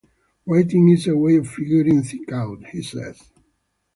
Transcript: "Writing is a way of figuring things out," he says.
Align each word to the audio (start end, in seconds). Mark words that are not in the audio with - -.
"Writing 0.47 0.89
is 0.89 1.05
a 1.05 1.15
way 1.15 1.35
of 1.35 1.47
figuring 1.47 2.01
things 2.01 2.27
out," 2.33 2.65
he 2.71 2.81
says. 2.81 3.21